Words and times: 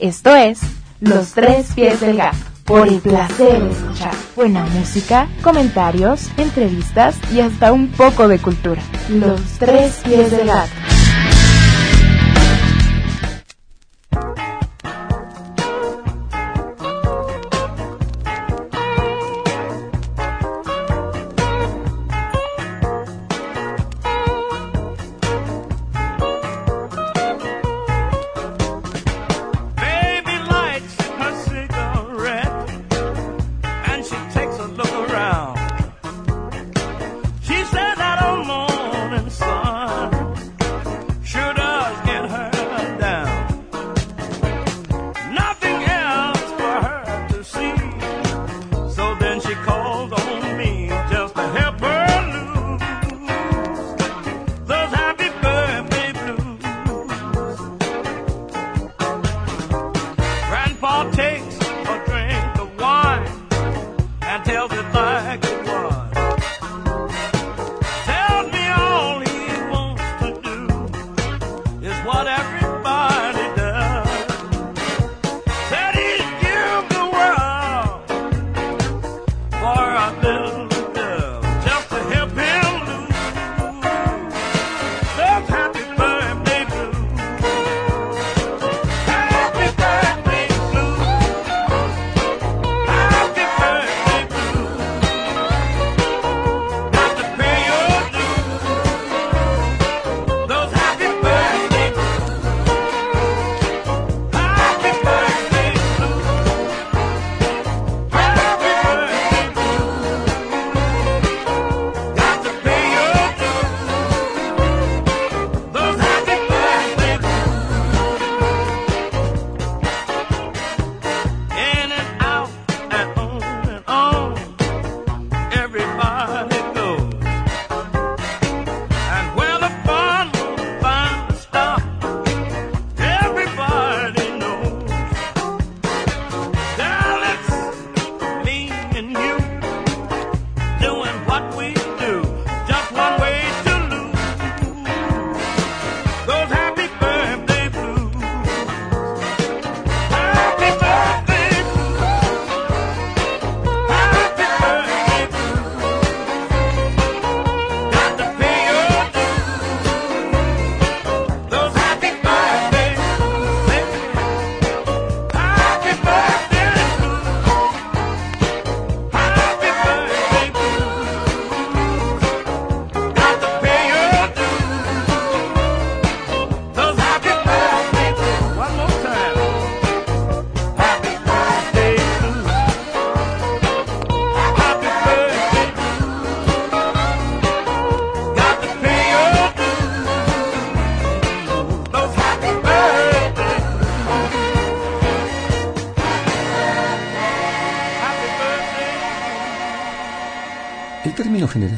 Esto 0.00 0.34
es 0.34 0.60
Los 1.00 1.32
Tres 1.32 1.72
Pies 1.74 2.00
del 2.00 2.16
Gato, 2.16 2.38
por 2.64 2.88
el 2.88 3.00
placer 3.00 3.62
de 3.62 3.70
escuchar 3.70 4.14
buena 4.34 4.64
música, 4.64 5.28
comentarios, 5.42 6.30
entrevistas 6.38 7.16
y 7.30 7.40
hasta 7.40 7.70
un 7.70 7.88
poco 7.88 8.26
de 8.26 8.38
cultura. 8.38 8.80
Los 9.10 9.42
Tres 9.58 10.00
Pies 10.02 10.30
del 10.30 10.46
Gato. 10.46 10.70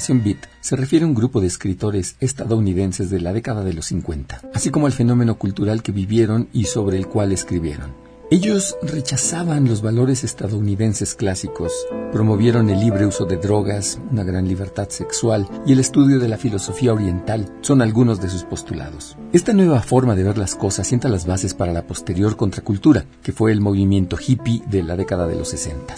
Generación 0.03 0.23
beat 0.25 0.47
se 0.61 0.75
refiere 0.75 1.05
a 1.05 1.09
un 1.09 1.15
grupo 1.15 1.41
de 1.41 1.47
escritores 1.47 2.17
estadounidenses 2.21 3.09
de 3.09 3.21
la 3.21 3.33
década 3.33 3.63
de 3.63 3.73
los 3.73 3.87
50, 3.87 4.41
así 4.53 4.71
como 4.71 4.87
al 4.87 4.93
fenómeno 4.93 5.39
cultural 5.39 5.83
que 5.83 5.93
vivieron 5.93 6.49
y 6.53 6.65
sobre 6.65 6.97
el 6.97 7.07
cual 7.07 7.31
escribieron. 7.31 7.93
Ellos 8.31 8.77
rechazaban 8.83 9.69
los 9.69 9.83
valores 9.83 10.25
estadounidenses 10.25 11.15
clásicos, 11.15 11.73
promovieron 12.13 12.71
el 12.71 12.81
libre 12.81 13.07
uso 13.07 13.27
de 13.27 13.37
drogas, 13.37 14.01
una 14.11 14.25
gran 14.25 14.49
libertad 14.49 14.89
sexual 14.89 15.47
y 15.67 15.73
el 15.73 15.81
estudio 15.81 16.19
de 16.19 16.29
la 16.29 16.39
filosofía 16.39 16.95
oriental 16.95 17.53
son 17.61 17.83
algunos 17.83 18.21
de 18.21 18.31
sus 18.31 18.45
postulados. 18.45 19.17
Esta 19.33 19.53
nueva 19.53 19.83
forma 19.83 20.17
de 20.17 20.25
ver 20.25 20.39
las 20.39 20.55
cosas 20.55 20.87
sienta 20.87 21.09
las 21.09 21.27
bases 21.27 21.55
para 21.55 21.73
la 21.73 21.87
posterior 21.87 22.37
contracultura, 22.37 23.05
que 23.23 23.33
fue 23.33 23.53
el 23.53 23.61
movimiento 23.61 24.17
hippie 24.17 24.63
de 24.67 24.83
la 24.83 24.97
década 24.97 25.27
de 25.27 25.37
los 25.37 25.51
60. 25.51 25.95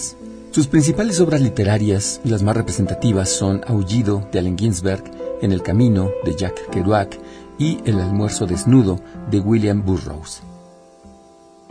Sus 0.55 0.69
principales 0.69 1.19
obras 1.19 1.41
literarias 1.41 2.21
y 2.25 2.29
las 2.29 2.45
más 2.45 2.57
representativas 2.57 3.29
son 3.29 3.63
Aullido 3.67 4.25
de 4.31 4.39
Allen 4.39 4.57
Ginsberg, 4.57 5.03
En 5.43 5.51
el 5.51 5.65
Camino 5.65 6.13
de 6.25 6.37
Jack 6.37 6.71
Kerouac 6.71 7.19
y 7.59 7.81
El 7.85 7.99
almuerzo 7.99 8.47
desnudo 8.47 9.01
de 9.33 9.41
William 9.41 9.85
Burroughs. 9.85 10.43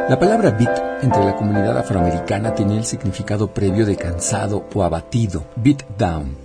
La 0.10 0.20
palabra 0.20 0.52
beat 0.52 1.02
entre 1.02 1.24
la 1.24 1.34
comunidad 1.38 1.78
afroamericana 1.78 2.54
tenía 2.54 2.78
el 2.78 2.84
significado 2.84 3.54
previo 3.54 3.86
de 3.86 3.96
cansado 3.96 4.66
o 4.74 4.84
abatido, 4.84 5.46
beat 5.56 5.82
down. 5.98 6.36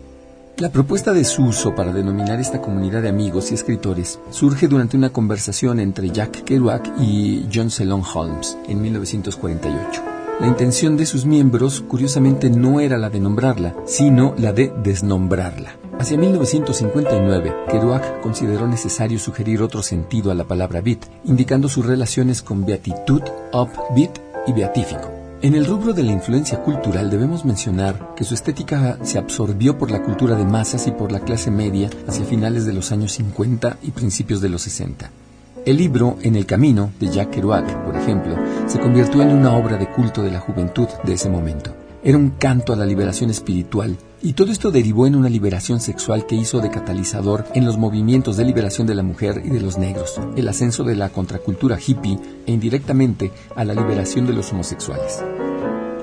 La 0.58 0.70
propuesta 0.70 1.12
de 1.12 1.24
su 1.24 1.42
uso 1.42 1.74
para 1.74 1.92
denominar 1.92 2.38
esta 2.38 2.60
comunidad 2.60 3.02
de 3.02 3.08
amigos 3.08 3.50
y 3.50 3.54
escritores 3.54 4.20
surge 4.30 4.68
durante 4.68 4.96
una 4.96 5.10
conversación 5.10 5.80
entre 5.80 6.10
Jack 6.10 6.44
Kerouac 6.44 7.00
y 7.00 7.48
John 7.52 7.68
Selon 7.68 8.04
Holmes 8.14 8.56
en 8.68 8.80
1948. 8.80 10.17
La 10.40 10.46
intención 10.46 10.96
de 10.96 11.04
sus 11.04 11.26
miembros, 11.26 11.80
curiosamente, 11.80 12.48
no 12.48 12.78
era 12.78 12.96
la 12.96 13.10
de 13.10 13.18
nombrarla, 13.18 13.74
sino 13.86 14.34
la 14.38 14.52
de 14.52 14.72
desnombrarla. 14.84 15.76
Hacia 15.98 16.16
1959, 16.16 17.56
Kerouac 17.68 18.20
consideró 18.20 18.68
necesario 18.68 19.18
sugerir 19.18 19.62
otro 19.62 19.82
sentido 19.82 20.30
a 20.30 20.36
la 20.36 20.44
palabra 20.44 20.80
beat, 20.80 21.06
indicando 21.24 21.68
sus 21.68 21.84
relaciones 21.84 22.40
con 22.40 22.64
beatitud, 22.64 23.22
upbeat 23.52 24.16
y 24.46 24.52
beatífico. 24.52 25.10
En 25.42 25.56
el 25.56 25.66
rubro 25.66 25.92
de 25.92 26.04
la 26.04 26.12
influencia 26.12 26.62
cultural 26.62 27.10
debemos 27.10 27.44
mencionar 27.44 28.14
que 28.14 28.22
su 28.22 28.34
estética 28.34 28.96
se 29.02 29.18
absorbió 29.18 29.76
por 29.76 29.90
la 29.90 30.04
cultura 30.04 30.36
de 30.36 30.44
masas 30.44 30.86
y 30.86 30.92
por 30.92 31.10
la 31.10 31.18
clase 31.18 31.50
media 31.50 31.90
hacia 32.06 32.24
finales 32.24 32.64
de 32.64 32.74
los 32.74 32.92
años 32.92 33.10
50 33.14 33.78
y 33.82 33.90
principios 33.90 34.40
de 34.40 34.50
los 34.50 34.62
60. 34.62 35.10
El 35.68 35.76
libro 35.76 36.16
En 36.22 36.34
el 36.34 36.46
Camino 36.46 36.92
de 36.98 37.08
Jack 37.08 37.28
Kerouac, 37.28 37.84
por 37.84 37.94
ejemplo, 37.94 38.34
se 38.66 38.80
convirtió 38.80 39.20
en 39.20 39.28
una 39.28 39.54
obra 39.54 39.76
de 39.76 39.86
culto 39.86 40.22
de 40.22 40.30
la 40.30 40.40
juventud 40.40 40.88
de 41.04 41.12
ese 41.12 41.28
momento. 41.28 41.76
Era 42.02 42.16
un 42.16 42.30
canto 42.30 42.72
a 42.72 42.76
la 42.76 42.86
liberación 42.86 43.28
espiritual, 43.28 43.98
y 44.22 44.32
todo 44.32 44.50
esto 44.50 44.70
derivó 44.70 45.06
en 45.06 45.14
una 45.14 45.28
liberación 45.28 45.78
sexual 45.80 46.24
que 46.24 46.36
hizo 46.36 46.60
de 46.60 46.70
catalizador 46.70 47.44
en 47.52 47.66
los 47.66 47.76
movimientos 47.76 48.38
de 48.38 48.46
liberación 48.46 48.86
de 48.86 48.94
la 48.94 49.02
mujer 49.02 49.42
y 49.44 49.50
de 49.50 49.60
los 49.60 49.76
negros, 49.76 50.18
el 50.36 50.48
ascenso 50.48 50.84
de 50.84 50.96
la 50.96 51.10
contracultura 51.10 51.78
hippie 51.78 52.18
e 52.46 52.52
indirectamente 52.52 53.30
a 53.54 53.62
la 53.66 53.74
liberación 53.74 54.26
de 54.26 54.32
los 54.32 54.50
homosexuales. 54.50 55.22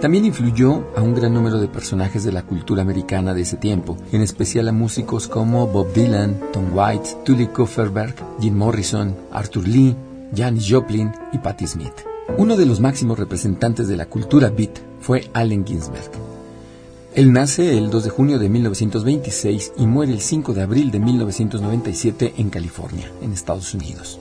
También 0.02 0.26
influyó 0.26 0.84
a 0.96 1.02
un 1.02 1.16
gran 1.16 1.34
número 1.34 1.60
de 1.60 1.68
personajes 1.68 2.24
de 2.24 2.32
la 2.32 2.44
cultura 2.44 2.82
americana 2.82 3.34
de 3.34 3.42
ese 3.42 3.58
tiempo, 3.58 3.98
en 4.12 4.22
especial 4.22 4.68
a 4.68 4.72
músicos 4.72 5.28
como 5.28 5.68
Bob 5.68 5.94
Dylan, 5.94 6.40
Tom 6.52 6.66
White, 6.74 7.18
Tully 7.24 7.48
Kupferberg, 7.48 8.16
Jim 8.40 8.56
Morrison, 8.56 9.16
Arthur 9.32 9.68
Lee, 9.68 9.96
Janis 10.36 10.68
Joplin 10.70 11.12
y 11.32 11.40
Patti 11.40 11.66
Smith. 11.66 11.94
Uno 12.38 12.58
de 12.58 12.66
los 12.66 12.80
máximos 12.80 13.18
representantes 13.18 13.88
de 13.88 13.96
la 13.96 14.08
cultura 14.08 14.50
beat 14.50 14.78
fue 15.00 15.30
Allen 15.34 15.66
Ginsberg. 15.66 16.12
Él 17.16 17.32
nace 17.32 17.78
el 17.78 17.90
2 17.90 18.04
de 18.04 18.10
junio 18.10 18.38
de 18.38 18.50
1926 18.50 19.74
y 19.78 19.88
muere 19.88 20.12
el 20.12 20.20
5 20.20 20.54
de 20.54 20.62
abril 20.62 20.92
de 20.92 21.00
1997 21.00 22.34
en 22.38 22.50
California, 22.50 23.10
en 23.22 23.32
Estados 23.32 23.74
Unidos. 23.74 24.20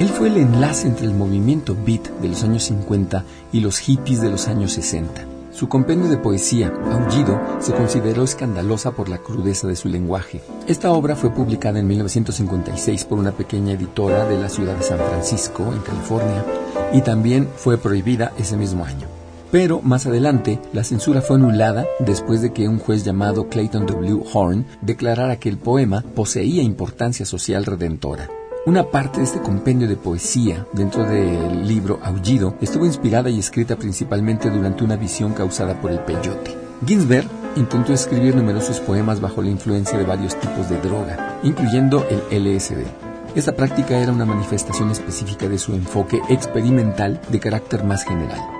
Él 0.00 0.08
fue 0.08 0.26
el 0.26 0.38
enlace 0.38 0.88
entre 0.88 1.06
el 1.06 1.14
movimiento 1.14 1.76
beat 1.86 2.08
de 2.20 2.28
los 2.28 2.42
años 2.42 2.64
50 2.64 3.24
y 3.52 3.60
los 3.60 3.78
hippies 3.78 4.20
de 4.20 4.28
los 4.28 4.48
años 4.48 4.72
60. 4.72 5.24
Su 5.52 5.68
compendio 5.68 6.10
de 6.10 6.16
poesía, 6.16 6.72
Aullido, 6.90 7.40
se 7.60 7.72
consideró 7.72 8.24
escandalosa 8.24 8.90
por 8.90 9.08
la 9.08 9.18
crudeza 9.18 9.68
de 9.68 9.76
su 9.76 9.88
lenguaje. 9.88 10.42
Esta 10.66 10.90
obra 10.90 11.14
fue 11.14 11.30
publicada 11.30 11.78
en 11.78 11.86
1956 11.86 13.04
por 13.04 13.20
una 13.20 13.30
pequeña 13.30 13.74
editora 13.74 14.26
de 14.28 14.36
la 14.36 14.48
ciudad 14.48 14.74
de 14.74 14.82
San 14.82 14.98
Francisco, 14.98 15.72
en 15.72 15.80
California, 15.82 16.44
y 16.92 17.02
también 17.02 17.48
fue 17.56 17.78
prohibida 17.78 18.32
ese 18.36 18.56
mismo 18.56 18.84
año. 18.84 19.06
Pero 19.52 19.80
más 19.80 20.06
adelante, 20.06 20.58
la 20.72 20.82
censura 20.82 21.22
fue 21.22 21.36
anulada 21.36 21.86
después 22.00 22.42
de 22.42 22.52
que 22.52 22.66
un 22.66 22.80
juez 22.80 23.04
llamado 23.04 23.48
Clayton 23.48 23.86
W. 23.86 24.24
Horn 24.32 24.66
declarara 24.80 25.36
que 25.36 25.48
el 25.48 25.58
poema 25.58 26.02
poseía 26.16 26.64
importancia 26.64 27.24
social 27.24 27.64
redentora. 27.64 28.28
Una 28.66 28.82
parte 28.82 29.18
de 29.18 29.24
este 29.24 29.42
compendio 29.42 29.86
de 29.86 29.96
poesía 29.96 30.66
dentro 30.72 31.04
del 31.04 31.68
libro 31.68 32.00
Aullido 32.02 32.54
estuvo 32.62 32.86
inspirada 32.86 33.28
y 33.28 33.38
escrita 33.38 33.76
principalmente 33.76 34.48
durante 34.48 34.84
una 34.84 34.96
visión 34.96 35.34
causada 35.34 35.78
por 35.78 35.90
el 35.90 35.98
peyote. 35.98 36.56
Ginsberg 36.86 37.28
intentó 37.56 37.92
escribir 37.92 38.34
numerosos 38.34 38.80
poemas 38.80 39.20
bajo 39.20 39.42
la 39.42 39.50
influencia 39.50 39.98
de 39.98 40.06
varios 40.06 40.40
tipos 40.40 40.70
de 40.70 40.80
droga, 40.80 41.40
incluyendo 41.42 42.06
el 42.08 42.56
LSD. 42.56 42.86
Esta 43.34 43.54
práctica 43.54 43.98
era 43.98 44.12
una 44.12 44.24
manifestación 44.24 44.90
específica 44.90 45.46
de 45.46 45.58
su 45.58 45.74
enfoque 45.74 46.22
experimental 46.30 47.20
de 47.28 47.40
carácter 47.40 47.84
más 47.84 48.02
general. 48.02 48.53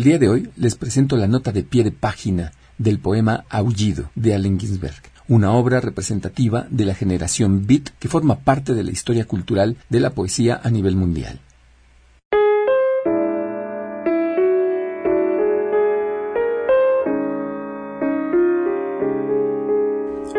El 0.00 0.04
día 0.04 0.18
de 0.18 0.30
hoy 0.30 0.48
les 0.56 0.76
presento 0.76 1.14
la 1.18 1.26
nota 1.26 1.52
de 1.52 1.62
pie 1.62 1.84
de 1.84 1.92
página 1.92 2.52
del 2.78 2.98
poema 2.98 3.44
Aullido 3.50 4.08
de 4.14 4.34
Allen 4.34 4.58
Ginsberg, 4.58 5.02
una 5.28 5.52
obra 5.52 5.78
representativa 5.82 6.66
de 6.70 6.86
la 6.86 6.94
generación 6.94 7.66
Beat 7.66 7.90
que 7.98 8.08
forma 8.08 8.38
parte 8.38 8.72
de 8.72 8.82
la 8.82 8.92
historia 8.92 9.26
cultural 9.26 9.76
de 9.90 10.00
la 10.00 10.08
poesía 10.14 10.58
a 10.64 10.70
nivel 10.70 10.96
mundial. 10.96 11.38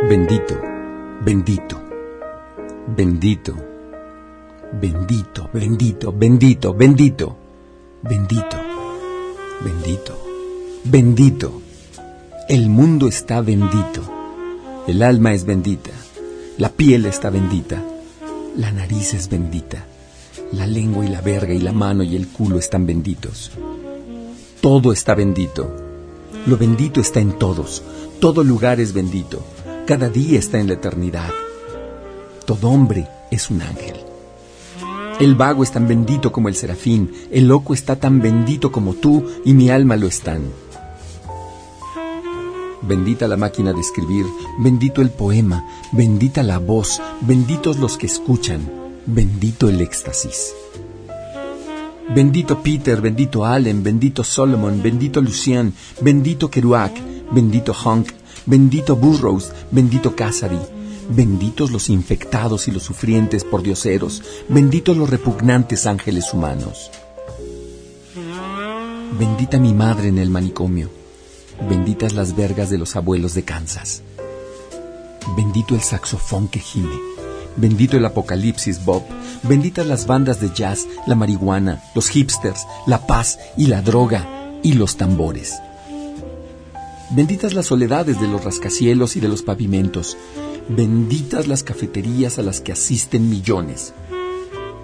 Bendito, 0.10 0.60
bendito, 1.24 1.82
bendito, 2.98 3.56
bendito, 4.74 5.50
bendito, 5.53 6.12
bendito, 6.12 6.74
bendito, 6.74 7.38
bendito, 8.01 8.71
bendito, 9.63 10.18
bendito. 10.84 11.62
El 12.50 12.70
mundo 12.70 13.08
está 13.08 13.41
bendito. 13.41 14.01
El 14.88 15.03
alma 15.03 15.34
es 15.34 15.46
bendita. 15.46 15.91
La 16.58 16.70
piel 16.70 17.06
está 17.06 17.30
bendita. 17.30 17.82
La 18.58 18.72
nariz 18.72 19.13
es 19.13 19.30
bendita. 19.30 19.86
La 20.51 20.68
lengua 20.68 21.06
y 21.06 21.10
la 21.10 21.22
verga 21.22 21.53
y 21.53 21.60
la 21.60 21.72
mano 21.72 22.03
y 22.03 22.15
el 22.15 22.27
culo 22.27 22.58
están 22.58 22.86
benditos. 22.86 23.51
Todo 24.60 24.91
está 24.91 25.15
bendito. 25.15 25.74
Lo 26.46 26.58
bendito 26.58 27.00
está 27.00 27.20
en 27.20 27.38
todos. 27.38 27.84
Todo 28.20 28.44
lugar 28.44 28.80
es 28.80 28.94
bendito. 28.94 29.44
Cada 29.88 30.10
día 30.10 30.39
está 30.39 30.60
en 30.60 30.68
la 30.68 30.74
eternidad. 30.74 31.30
Todo 32.46 32.70
hombre 32.70 33.08
es 33.30 33.50
un 33.50 33.62
ángel. 33.62 34.00
El 35.22 35.36
vago 35.36 35.62
es 35.62 35.72
tan 35.72 35.88
bendito 35.88 36.32
como 36.32 36.50
el 36.50 36.56
serafín, 36.56 37.12
el 37.30 37.48
loco 37.48 37.75
está 37.75 37.96
tan 37.96 38.22
bendito 38.22 38.72
como 38.72 38.96
tú 38.96 39.24
y 39.46 39.54
mi 39.54 39.70
alma 39.70 39.96
lo 39.96 40.08
están. 40.08 40.42
Bendita 42.82 43.28
la 43.28 43.38
máquina 43.38 43.72
de 43.72 43.82
escribir, 43.82 44.25
bendito 44.58 45.00
el 45.00 45.12
poema, 45.12 45.63
bendita 45.92 46.42
la 46.42 46.58
voz, 46.58 47.00
benditos 47.22 47.78
los 47.78 48.00
que 48.00 48.08
escuchan, 48.08 48.68
bendito 49.06 49.70
el 49.70 49.82
éxtasis. 49.82 50.56
Bendito 52.16 52.63
Peter, 52.63 53.00
bendito 53.00 53.46
Allen, 53.46 53.84
bendito 53.84 54.24
Solomon, 54.24 54.82
bendito 54.82 55.22
Lucian, 55.22 55.72
bendito 56.01 56.50
Kerouac, 56.50 57.00
bendito 57.32 57.74
Honk, 57.74 58.08
Bendito 58.46 58.96
Burroughs, 58.96 59.51
bendito 59.70 60.16
Cassidy, 60.16 60.58
benditos 61.15 61.72
los 61.72 61.89
infectados 61.89 62.68
y 62.68 62.72
los 62.72 62.84
sufrientes 62.84 63.44
por 63.44 63.63
dioseros, 63.63 64.24
benditos 64.48 64.98
los 64.98 65.10
repugnantes 65.10 65.86
ángeles 65.86 66.34
humanos. 66.34 66.91
Bendita 69.20 69.60
mi 69.60 69.74
madre 69.74 70.08
en 70.08 70.18
el 70.18 70.30
manicomio, 70.30 70.89
benditas 71.70 72.13
las 72.13 72.36
vergas 72.36 72.70
de 72.70 72.77
los 72.77 72.96
abuelos 72.96 73.34
de 73.34 73.44
Kansas. 73.44 74.03
Bendito 75.36 75.75
el 75.75 75.82
saxofón 75.82 76.48
que 76.48 76.60
gime, 76.60 76.96
bendito 77.58 77.98
el 77.98 78.06
apocalipsis 78.06 78.84
Bob, 78.86 79.03
benditas 79.44 79.86
las 79.86 80.08
bandas 80.08 80.39
de 80.39 80.51
jazz, 80.53 80.88
la 81.08 81.15
marihuana, 81.15 81.84
los 81.94 82.10
hipsters, 82.10 82.65
la 82.88 83.06
paz 83.06 83.38
y 83.58 83.68
la 83.68 83.82
droga 83.82 84.27
y 84.63 84.74
los 84.74 84.96
tambores. 84.98 85.56
Benditas 87.12 87.53
las 87.53 87.65
soledades 87.65 88.22
de 88.22 88.27
los 88.27 88.46
rascacielos 88.46 89.18
y 89.18 89.20
de 89.20 89.27
los 89.27 89.41
pavimentos. 89.41 90.18
Benditas 90.74 91.50
las 91.50 91.63
cafeterías 91.63 92.40
a 92.40 92.44
las 92.44 92.62
que 92.62 92.72
asisten 92.72 93.30
millones. 93.30 93.94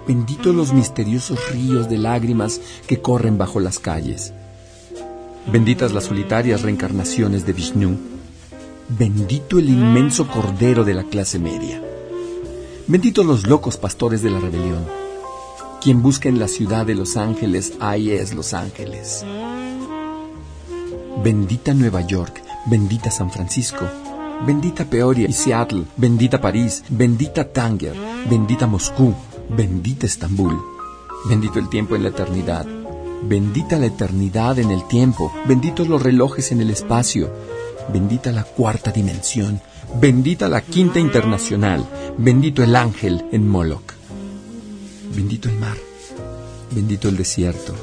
Benditos 0.06 0.54
los 0.54 0.74
misteriosos 0.74 1.50
ríos 1.50 1.88
de 1.88 1.96
lágrimas 1.96 2.60
que 2.86 3.00
corren 3.00 3.38
bajo 3.38 3.58
las 3.58 3.78
calles. 3.78 4.34
Benditas 5.50 5.92
las 5.92 6.04
solitarias 6.04 6.60
reencarnaciones 6.60 7.46
de 7.46 7.54
Vishnu. 7.54 7.96
Bendito 8.90 9.58
el 9.58 9.70
inmenso 9.70 10.28
cordero 10.28 10.84
de 10.84 10.92
la 10.92 11.04
clase 11.04 11.38
media. 11.38 11.82
Benditos 12.86 13.24
los 13.24 13.46
locos 13.46 13.78
pastores 13.78 14.20
de 14.22 14.30
la 14.30 14.40
rebelión. 14.40 14.84
Quien 15.80 16.02
busca 16.02 16.28
en 16.28 16.38
la 16.38 16.48
ciudad 16.48 16.84
de 16.84 16.96
los 16.96 17.16
ángeles, 17.16 17.72
ahí 17.80 18.10
es 18.10 18.34
Los 18.34 18.52
Ángeles. 18.52 19.24
Bendita 21.24 21.72
Nueva 21.72 22.02
York, 22.02 22.42
bendita 22.66 23.10
San 23.10 23.30
Francisco, 23.30 23.88
bendita 24.46 24.84
Peoria 24.84 25.28
y 25.28 25.32
Seattle, 25.32 25.84
bendita 25.96 26.40
París, 26.40 26.84
bendita 26.88 27.44
Tánger, 27.44 27.94
bendita 28.28 28.66
Moscú, 28.66 29.14
bendita 29.48 30.06
Estambul, 30.06 30.58
bendito 31.28 31.58
el 31.58 31.68
tiempo 31.68 31.96
en 31.96 32.02
la 32.02 32.10
eternidad, 32.10 32.66
bendita 33.22 33.78
la 33.78 33.86
eternidad 33.86 34.58
en 34.58 34.70
el 34.70 34.86
tiempo, 34.86 35.32
benditos 35.46 35.88
los 35.88 36.02
relojes 36.02 36.52
en 36.52 36.60
el 36.60 36.70
espacio, 36.70 37.30
bendita 37.92 38.32
la 38.32 38.44
cuarta 38.44 38.90
dimensión, 38.90 39.60
bendita 40.00 40.48
la 40.48 40.60
quinta 40.60 40.98
internacional, 40.98 41.86
bendito 42.16 42.62
el 42.62 42.76
ángel 42.76 43.24
en 43.32 43.48
Moloch, 43.48 43.94
bendito 45.14 45.48
el 45.48 45.56
mar, 45.56 45.76
bendito 46.70 47.08
el 47.08 47.16
desierto, 47.16 47.74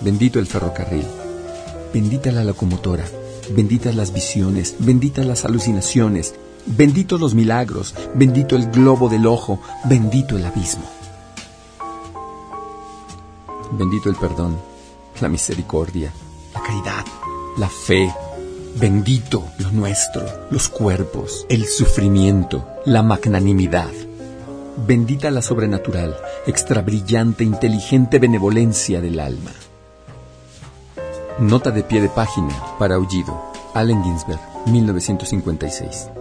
bendito 0.00 0.38
el 0.38 0.46
ferrocarril. 0.46 1.06
Bendita 1.92 2.30
la 2.30 2.44
locomotora, 2.44 3.04
benditas 3.50 3.94
las 3.94 4.12
visiones, 4.12 4.76
benditas 4.78 5.26
las 5.26 5.44
alucinaciones, 5.44 6.34
benditos 6.66 7.20
los 7.20 7.34
milagros, 7.34 7.94
bendito 8.14 8.56
el 8.56 8.70
globo 8.70 9.08
del 9.08 9.26
ojo, 9.26 9.60
bendito 9.84 10.36
el 10.36 10.44
abismo. 10.44 10.84
Bendito 13.72 14.08
el 14.08 14.16
perdón, 14.16 14.58
la 15.20 15.28
misericordia, 15.28 16.12
la 16.54 16.62
caridad, 16.62 17.04
la 17.56 17.68
fe, 17.68 18.12
bendito 18.76 19.44
lo 19.58 19.70
nuestro, 19.70 20.22
los 20.50 20.68
cuerpos, 20.68 21.46
el 21.48 21.66
sufrimiento, 21.66 22.66
la 22.84 23.02
magnanimidad. 23.02 23.90
Bendita 24.86 25.30
la 25.30 25.42
sobrenatural, 25.42 26.16
extra 26.46 26.82
brillante, 26.82 27.44
inteligente 27.44 28.18
benevolencia 28.18 29.00
del 29.00 29.20
alma. 29.20 29.52
Nota 31.40 31.70
de 31.70 31.82
pie 31.82 32.02
de 32.02 32.10
página 32.10 32.54
para 32.78 32.96
Aullido. 32.96 33.34
Allen 33.72 34.04
Ginsberg, 34.04 34.40
1956. 34.66 36.19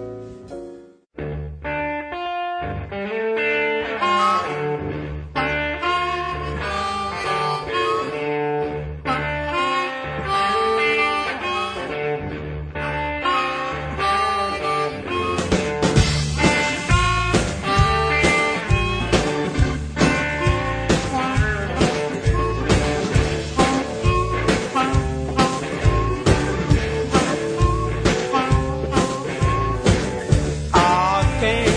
Hey. 31.39 31.68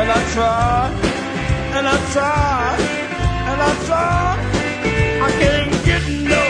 and 0.00 0.10
I 0.10 0.20
tried, 0.34 0.92
and 1.76 1.86
I 1.86 1.96
tried, 2.12 2.80
and 3.50 3.60
I 3.62 3.72
tried. 3.86 4.40
I 5.26 5.30
can't 5.40 5.84
get 5.84 6.02
no, 6.30 6.42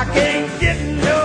I 0.00 0.04
can't 0.14 0.60
get 0.60 0.78
no. 1.04 1.23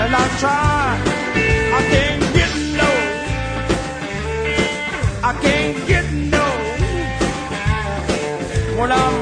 and 0.00 0.14
I 0.14 0.28
try. 0.40 0.98
I 1.78 1.80
can't 1.92 2.34
get 2.34 2.52
no. 2.80 2.90
I 5.22 5.32
can't 5.42 5.86
get 5.86 6.06
no. 6.34 6.46
When 8.78 8.90
I'm 8.90 9.21